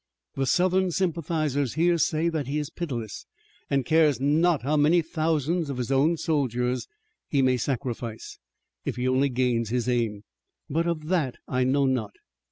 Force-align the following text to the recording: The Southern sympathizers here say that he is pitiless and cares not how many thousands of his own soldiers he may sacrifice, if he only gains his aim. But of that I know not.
The 0.33 0.47
Southern 0.47 0.89
sympathizers 0.89 1.75
here 1.75 1.99
say 1.99 2.27
that 2.29 2.47
he 2.47 2.57
is 2.57 2.71
pitiless 2.71 3.27
and 3.69 3.85
cares 3.85 4.19
not 4.19 4.63
how 4.63 4.75
many 4.75 5.03
thousands 5.03 5.69
of 5.69 5.77
his 5.77 5.91
own 5.91 6.17
soldiers 6.17 6.87
he 7.29 7.43
may 7.43 7.57
sacrifice, 7.57 8.39
if 8.83 8.95
he 8.95 9.07
only 9.07 9.29
gains 9.29 9.69
his 9.69 9.87
aim. 9.87 10.23
But 10.67 10.87
of 10.87 11.09
that 11.09 11.35
I 11.47 11.65
know 11.65 11.85
not. 11.85 12.13